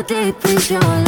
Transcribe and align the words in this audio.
Deep 0.00 0.42
is 0.46 0.70
your 0.70 0.80
love? 0.80 1.06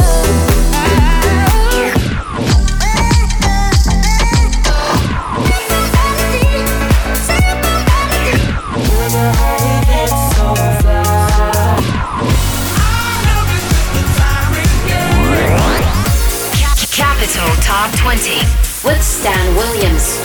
Capital 16.91 17.55
Top 17.63 17.91
20 17.97 18.37
with 18.85 19.03
Stan 19.03 19.55
Williams. 19.55 20.19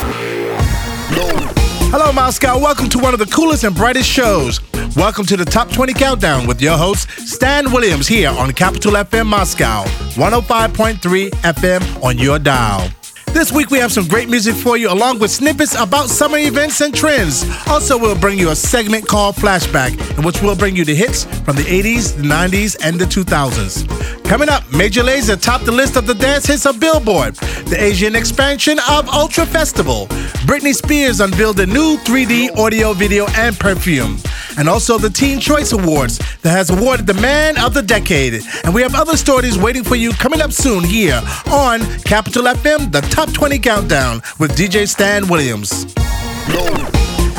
Hello, 1.91 2.13
Moscow. 2.13 2.59
Welcome 2.59 2.91
to 2.91 2.99
one 2.99 3.15
of 3.15 3.21
the 3.21 3.27
coolest 3.27 3.65
and 3.65 3.75
brightest 3.75 4.09
shows. 4.09 4.61
Welcome 4.97 5.25
to 5.27 5.37
the 5.37 5.45
Top 5.45 5.71
20 5.71 5.93
Countdown 5.95 6.49
with 6.49 6.61
your 6.61 6.77
host, 6.77 7.09
Stan 7.21 7.71
Williams, 7.71 8.09
here 8.09 8.29
on 8.31 8.53
Capital 8.53 8.93
FM 8.93 9.27
Moscow, 9.27 9.85
105.3 10.15 11.31
FM 11.31 12.03
on 12.03 12.19
your 12.19 12.41
dial. 12.41 12.91
This 13.27 13.53
week 13.53 13.71
we 13.71 13.79
have 13.79 13.93
some 13.93 14.09
great 14.09 14.29
music 14.29 14.57
for 14.57 14.77
you, 14.77 14.91
along 14.91 15.21
with 15.21 15.31
snippets 15.31 15.81
about 15.81 16.09
summer 16.09 16.39
events 16.39 16.81
and 16.81 16.93
trends. 16.93 17.45
Also, 17.69 17.97
we'll 17.97 18.19
bring 18.19 18.39
you 18.39 18.51
a 18.51 18.57
segment 18.57 19.07
called 19.07 19.37
Flashback, 19.37 20.19
in 20.19 20.25
which 20.25 20.43
we'll 20.43 20.57
bring 20.57 20.75
you 20.75 20.85
the 20.85 20.95
hits 20.95 21.25
from 21.25 21.55
the 21.55 21.63
80s, 21.63 22.17
the 22.17 22.25
90s, 22.25 22.77
and 22.83 22.99
the 23.01 23.05
2000s. 23.05 24.20
Coming 24.31 24.49
up, 24.49 24.63
Major 24.73 25.03
Lazer 25.03 25.35
topped 25.35 25.65
the 25.65 25.73
list 25.73 25.97
of 25.97 26.07
the 26.07 26.15
dance 26.15 26.47
hits 26.47 26.65
of 26.65 26.79
Billboard, 26.79 27.35
the 27.67 27.75
Asian 27.77 28.15
expansion 28.15 28.79
of 28.89 29.09
Ultra 29.09 29.45
Festival. 29.45 30.07
Britney 30.47 30.73
Spears 30.73 31.19
unveiled 31.19 31.59
a 31.59 31.67
new 31.67 31.97
3D 32.05 32.57
audio, 32.57 32.93
video, 32.93 33.27
and 33.31 33.59
perfume. 33.59 34.19
And 34.57 34.69
also 34.69 34.99
the 34.99 35.11
Teen 35.11 35.41
Choice 35.41 35.73
Awards 35.73 36.19
that 36.43 36.53
has 36.53 36.71
awarded 36.71 37.09
the 37.09 37.15
Man 37.15 37.59
of 37.59 37.75
the 37.75 37.83
Decade. 37.83 38.41
And 38.63 38.73
we 38.73 38.83
have 38.83 38.95
other 38.95 39.17
stories 39.17 39.59
waiting 39.59 39.83
for 39.83 39.97
you 39.97 40.13
coming 40.13 40.41
up 40.41 40.53
soon 40.53 40.85
here 40.85 41.21
on 41.51 41.81
Capital 42.03 42.45
FM, 42.45 42.93
the 42.93 43.01
Top 43.01 43.33
20 43.33 43.59
Countdown 43.59 44.23
with 44.39 44.57
DJ 44.57 44.89
Stan 44.89 45.27
Williams. 45.27 45.93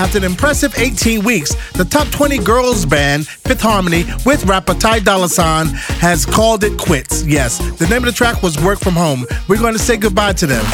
After 0.02 0.18
an 0.18 0.24
impressive 0.24 0.74
18 0.80 1.24
weeks, 1.24 1.54
the 1.74 1.86
top 1.86 2.08
20 2.08 2.40
girls 2.40 2.88
band, 2.88 3.28
Fifth 3.28 3.62
Harmony, 3.62 4.04
with 4.26 4.44
rapper 4.46 4.74
Ty 4.74 5.02
Dolla 5.02 5.28
$ign, 5.28 5.68
has 6.00 6.26
called 6.26 6.64
it 6.64 6.76
quits. 6.80 7.24
Yes, 7.24 7.60
the 7.78 7.86
name 7.86 8.00
of 8.00 8.06
the 8.06 8.12
track 8.12 8.42
was 8.42 8.60
Work 8.64 8.80
From 8.80 8.96
Home. 8.96 9.28
We're 9.48 9.60
going 9.60 9.74
to 9.74 9.80
say 9.80 9.98
goodbye 9.98 10.34
to 10.34 10.48
them. 10.48 10.66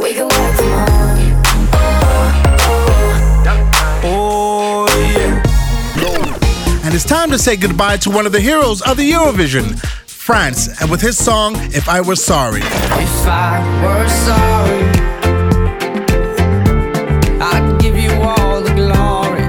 We 0.00 0.14
can 0.14 0.28
work 0.28 0.56
from 0.56 0.70
home. 0.70 0.88
Oh 4.04 4.86
yeah. 5.16 6.84
And 6.84 6.94
it's 6.94 7.04
time 7.04 7.32
to 7.32 7.38
say 7.40 7.56
goodbye 7.56 7.96
to 7.98 8.10
one 8.10 8.24
of 8.24 8.30
the 8.30 8.40
heroes 8.40 8.80
of 8.82 8.96
the 8.96 9.10
Eurovision, 9.10 9.82
Frans, 10.22 10.68
and 10.80 10.88
with 10.88 11.00
his 11.00 11.18
song, 11.18 11.56
If 11.74 11.88
I 11.88 12.00
Were 12.00 12.14
Sorry. 12.14 12.60
If 12.60 13.26
I 13.26 13.58
were 13.82 14.08
sorry, 14.08 14.84
I'd 17.40 17.80
give 17.80 17.98
you 17.98 18.12
all 18.22 18.62
the 18.62 18.72
glory. 18.72 19.42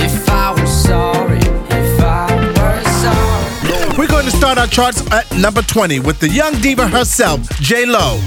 If 0.00 0.26
I 0.30 0.52
were 0.58 0.66
sorry, 0.66 1.36
if 1.36 2.00
I 2.00 2.34
were 2.56 2.82
sorry. 3.02 3.98
We're 3.98 4.08
going 4.08 4.24
to 4.24 4.30
start 4.30 4.56
our 4.56 4.66
charts 4.68 5.02
at 5.12 5.30
number 5.36 5.60
20 5.60 6.00
with 6.00 6.18
the 6.18 6.30
young 6.30 6.54
diva 6.62 6.88
herself, 6.88 7.46
J 7.60 7.84
Lo. 7.84 8.18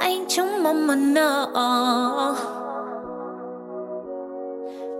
Ain't 0.00 0.36
your 0.36 0.60
mama, 0.60 0.96
no. 0.96 2.32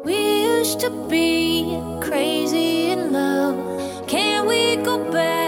We 0.04 0.42
used 0.42 0.80
to 0.80 0.90
be 1.08 1.80
crazy 2.00 2.90
in 2.90 3.12
love. 3.12 3.56
Can 4.06 4.46
we 4.46 4.76
go 4.76 4.98
back 5.10 5.43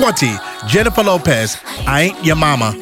20, 0.00 0.34
Jennifer 0.66 1.02
Lopez, 1.02 1.58
I 1.86 2.02
Ain't 2.02 2.24
Your 2.24 2.36
Mama. 2.36 2.72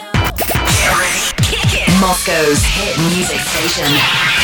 Moscow's 2.01 2.63
hit 2.63 2.97
music 3.17 3.41
station. 3.41 3.87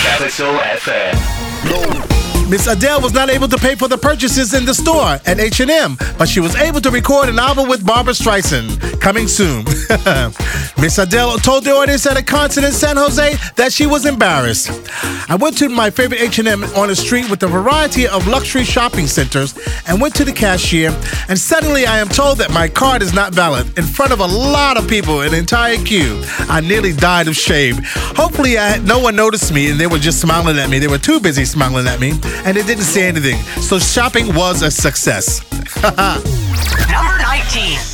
Capital 0.03 0.55
FM. 0.75 2.51
Miss 2.51 2.67
Adele 2.67 3.01
was 3.01 3.13
not 3.13 3.31
able 3.31 3.49
to 3.49 3.57
pay 3.57 3.75
for 3.75 3.87
the 3.87 3.97
purchases 3.97 4.55
in 4.55 4.65
the 4.65 4.75
store 4.75 5.19
at 5.25 5.39
H&M, 5.39 5.97
but 6.19 6.29
she 6.29 6.41
was 6.41 6.57
able 6.57 6.81
to 6.81 6.91
record 6.91 7.29
an 7.29 7.39
album 7.39 7.69
with 7.69 7.87
Barbra 7.87 8.13
Streisand. 8.13 9.01
Coming 9.01 9.29
soon. 9.29 9.65
Miss 10.83 10.99
Adele 10.99 11.39
told 11.39 11.65
the 11.65 11.71
audience 11.71 12.07
at 12.07 12.17
a 12.17 12.23
concert 12.23 12.65
in 12.65 12.73
San 12.73 12.97
Jose 12.97 13.37
that 13.57 13.73
she 13.73 13.87
was 13.87 14.05
embarrassed. 14.05 14.69
I 15.29 15.37
went 15.37 15.57
to 15.59 15.69
my 15.69 15.91
favorite 15.91 16.21
H&M 16.21 16.65
on 16.77 16.89
the 16.89 16.97
street 16.97 17.31
with 17.31 17.43
a 17.43 17.47
variety 17.47 18.07
of 18.07 18.27
luxury 18.27 18.65
shopping 18.65 19.07
centers 19.07 19.55
and 19.87 20.01
went 20.01 20.15
to 20.17 20.25
the 20.25 20.33
cashier, 20.33 20.91
and 21.29 21.39
suddenly 21.39 21.87
I 21.87 21.99
am 21.99 22.09
told 22.09 22.39
that 22.39 22.53
my 22.53 22.69
card 22.69 23.03
is 23.03 23.15
not 23.15 23.35
valid 23.35 23.79
in 23.79 23.85
front 23.85 24.13
of 24.13 24.21
a 24.21 24.27
lot 24.27 24.77
of 24.77 24.89
people, 24.89 25.23
an 25.23 25.35
entire 25.35 25.77
queue. 25.79 26.23
I 26.49 26.61
nearly 26.61 26.93
died 26.93 27.29
of 27.29 27.37
shame. 27.37 27.77
Hopefully, 28.17 28.59
I, 28.59 28.79
no 28.79 28.99
one 28.99 29.17
noticed 29.17 29.53
me 29.53 29.71
and 29.71 29.81
they 29.81 29.87
were 29.87 29.99
just 29.99 30.21
smiling 30.21 30.59
at 30.59 30.69
me. 30.69 30.79
They 30.79 30.89
were 30.89 30.99
too 30.99 31.21
busy 31.21 31.45
smiling 31.45 31.87
at 31.87 32.01
me 32.01 32.13
and 32.45 32.57
it 32.57 32.67
didn't 32.67 32.85
say 32.85 33.07
anything. 33.09 33.41
So 33.63 33.79
shopping 33.79 34.35
was 34.35 34.63
a 34.63 34.71
success. 34.71 35.41
Number 35.83 37.19
19. 37.19 37.94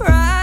Hot 0.00 0.37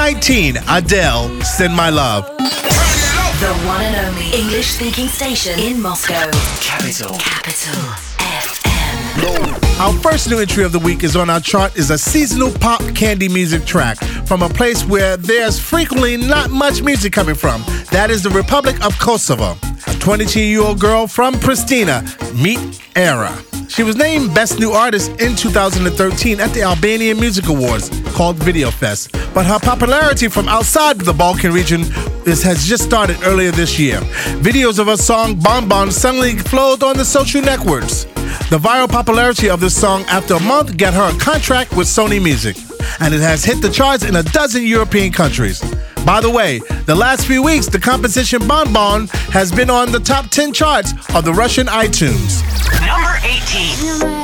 2019, 0.00 0.56
Adele, 0.70 1.42
Send 1.42 1.76
My 1.76 1.90
Love. 1.90 2.24
The 2.38 3.52
one 3.66 3.82
and 3.82 4.06
only 4.06 4.34
English 4.34 4.68
speaking 4.68 5.08
station 5.08 5.60
in 5.60 5.78
Moscow. 5.78 6.30
Capital. 6.62 7.18
Capital 7.18 7.82
FM. 8.16 9.78
Our 9.78 9.92
first 10.00 10.30
new 10.30 10.38
entry 10.38 10.64
of 10.64 10.72
the 10.72 10.78
week 10.78 11.04
is 11.04 11.16
on 11.16 11.28
our 11.28 11.38
chart 11.38 11.76
is 11.76 11.90
a 11.90 11.98
seasonal 11.98 12.50
pop 12.50 12.80
candy 12.94 13.28
music 13.28 13.66
track 13.66 13.98
from 14.24 14.42
a 14.42 14.48
place 14.48 14.86
where 14.86 15.18
there's 15.18 15.60
frequently 15.60 16.16
not 16.16 16.48
much 16.48 16.80
music 16.80 17.12
coming 17.12 17.34
from. 17.34 17.62
That 17.90 18.10
is 18.10 18.22
the 18.22 18.30
Republic 18.30 18.82
of 18.82 18.98
Kosovo. 18.98 19.52
A 19.52 19.96
22-year-old 20.00 20.80
girl 20.80 21.08
from 21.08 21.34
Pristina, 21.34 22.00
Meet 22.42 22.80
Era. 22.96 23.38
She 23.70 23.84
was 23.84 23.94
named 23.94 24.34
Best 24.34 24.58
New 24.58 24.72
Artist 24.72 25.12
in 25.20 25.36
2013 25.36 26.40
at 26.40 26.52
the 26.52 26.62
Albanian 26.62 27.20
Music 27.20 27.46
Awards 27.46 27.88
called 28.16 28.34
Video 28.34 28.68
Fest, 28.68 29.12
but 29.32 29.46
her 29.46 29.60
popularity 29.60 30.26
from 30.26 30.48
outside 30.48 30.98
the 30.98 31.12
Balkan 31.12 31.52
region 31.52 31.82
is, 32.26 32.42
has 32.42 32.66
just 32.66 32.82
started 32.82 33.16
earlier 33.22 33.52
this 33.52 33.78
year. 33.78 34.00
Videos 34.42 34.80
of 34.80 34.88
her 34.88 34.96
song 34.96 35.36
Bon 35.38 35.68
Bon 35.68 35.88
suddenly 35.92 36.36
flowed 36.36 36.82
on 36.82 36.96
the 36.96 37.04
social 37.04 37.42
networks. 37.42 38.06
The 38.50 38.58
viral 38.58 38.90
popularity 38.90 39.48
of 39.48 39.60
this 39.60 39.80
song 39.80 40.02
after 40.08 40.34
a 40.34 40.40
month 40.40 40.76
got 40.76 40.92
her 40.92 41.16
a 41.16 41.20
contract 41.20 41.76
with 41.76 41.86
Sony 41.86 42.20
Music, 42.20 42.56
and 42.98 43.14
it 43.14 43.20
has 43.20 43.44
hit 43.44 43.62
the 43.62 43.70
charts 43.70 44.04
in 44.04 44.16
a 44.16 44.24
dozen 44.24 44.64
European 44.64 45.12
countries. 45.12 45.62
By 46.04 46.20
the 46.20 46.30
way, 46.30 46.60
the 46.86 46.94
last 46.94 47.26
few 47.26 47.42
weeks, 47.42 47.66
the 47.66 47.78
composition 47.78 48.46
Bon 48.46 48.72
Bon 48.72 49.06
has 49.32 49.52
been 49.52 49.70
on 49.70 49.92
the 49.92 50.00
top 50.00 50.30
10 50.30 50.52
charts 50.52 50.92
of 51.14 51.24
the 51.24 51.32
Russian 51.32 51.66
iTunes. 51.66 52.42
Number 52.86 53.18
18. 53.22 54.19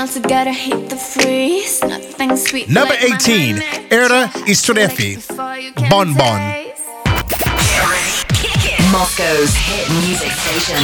i 0.00 0.20
gotta 0.20 0.52
hit 0.52 0.90
the 0.90 0.96
freeze. 0.96 1.82
Nothing 1.82 2.36
sweet. 2.36 2.68
Number 2.68 2.94
like 2.94 3.14
18, 3.14 3.56
Era 3.90 4.30
Istrefi, 4.46 5.18
Bon 5.90 6.14
Bon. 6.14 6.40
Moscow's 8.92 9.56
hit 9.56 9.90
music 10.06 10.30
station. 10.30 10.78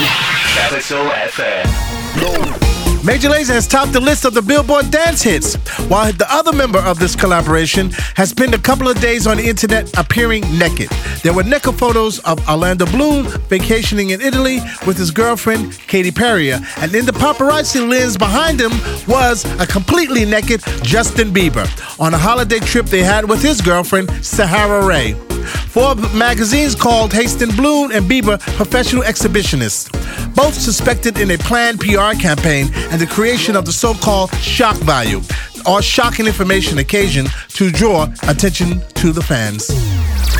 Capital 0.56 1.06
FM. 1.30 2.83
Major 3.04 3.28
Lazer 3.28 3.52
has 3.52 3.68
topped 3.68 3.92
the 3.92 4.00
list 4.00 4.25
of 4.25 4.32
the 4.32 4.40
Billboard 4.40 4.90
dance 4.90 5.23
hits, 5.23 5.56
while 5.88 6.11
the 6.11 6.26
other 6.32 6.54
member 6.54 6.78
of 6.78 6.99
this 6.99 7.14
collaboration 7.14 7.90
has 8.16 8.30
spent 8.30 8.54
a 8.54 8.58
couple 8.58 8.88
of 8.88 8.99
days 8.99 9.26
on 9.26 9.37
the 9.37 9.46
internet 9.46 9.92
appearing 9.99 10.42
naked. 10.58 10.88
There 11.23 11.34
were 11.34 11.42
naked 11.42 11.75
photos 11.75 12.20
of 12.20 12.49
Orlando 12.49 12.87
Bloom 12.87 13.26
vacationing 13.50 14.11
in 14.11 14.23
Italy 14.23 14.61
with 14.87 14.96
his 14.96 15.11
girlfriend 15.11 15.73
Katy 15.87 16.12
Perry, 16.12 16.52
and 16.52 16.94
in 16.94 17.04
the 17.04 17.12
paparazzi 17.12 17.87
lens 17.87 18.16
behind 18.16 18.58
him 18.58 18.73
was 19.06 19.44
a 19.61 19.66
completely 19.66 20.25
naked 20.25 20.62
Justin 20.82 21.28
Bieber 21.28 21.68
on 22.00 22.14
a 22.14 22.18
holiday 22.18 22.58
trip 22.58 22.87
they 22.87 23.02
had 23.02 23.28
with 23.28 23.42
his 23.42 23.61
girlfriend 23.61 24.11
Sahara 24.25 24.87
Ray. 24.87 25.14
Forbes 25.44 26.12
magazine's 26.14 26.74
called 26.74 27.12
Haston 27.12 27.56
Bloom 27.56 27.90
and 27.92 28.08
Bieber 28.10 28.38
professional 28.56 29.02
exhibitionists, 29.02 29.90
both 30.34 30.54
suspected 30.54 31.18
in 31.18 31.30
a 31.30 31.38
planned 31.38 31.80
PR 31.80 32.12
campaign 32.20 32.70
and 32.90 33.00
the 33.00 33.06
creation 33.06 33.56
of 33.56 33.64
the 33.64 33.72
so-called 33.72 34.34
shock 34.36 34.76
value 34.76 35.20
or 35.66 35.82
shocking 35.82 36.26
information 36.26 36.78
occasion 36.78 37.26
to 37.48 37.70
draw 37.70 38.08
attention 38.28 38.82
to 38.94 39.12
the 39.12 39.22
fans. 39.22 39.68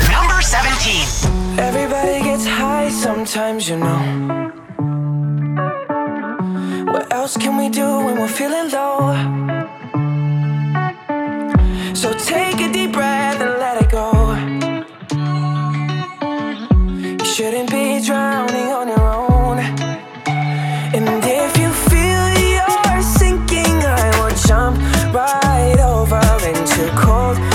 Number 0.09 0.41
17. 0.41 1.59
Everybody 1.59 2.23
gets 2.23 2.45
high 2.45 2.89
sometimes, 2.89 3.69
you 3.69 3.77
know. 3.77 4.51
What 6.91 7.11
else 7.13 7.37
can 7.37 7.57
we 7.57 7.69
do 7.69 7.85
when 8.05 8.19
we're 8.19 8.27
feeling 8.27 8.69
low? 8.71 9.13
So 11.93 12.13
take 12.13 12.59
a 12.59 12.71
deep 12.71 12.91
breath 12.91 13.54
cold. 26.95 27.54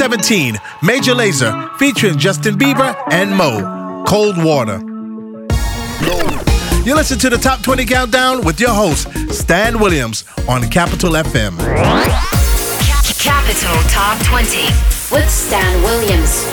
2017, 0.00 0.58
Major 0.82 1.12
Lazer 1.12 1.76
featuring 1.76 2.16
Justin 2.16 2.56
Bieber 2.56 2.96
and 3.12 3.36
Mo. 3.36 4.02
Cold 4.06 4.42
Water. 4.42 4.78
You 6.86 6.94
listen 6.94 7.18
to 7.18 7.28
the 7.28 7.36
Top 7.36 7.60
20 7.60 7.84
Countdown 7.84 8.42
with 8.42 8.58
your 8.58 8.70
host, 8.70 9.08
Stan 9.30 9.78
Williams, 9.78 10.24
on 10.48 10.62
Capital 10.70 11.12
FM. 11.12 11.58
Capital 13.18 13.76
Top 13.90 14.18
20 14.24 14.62
with 15.12 15.28
Stan 15.28 15.82
Williams. 15.82 16.46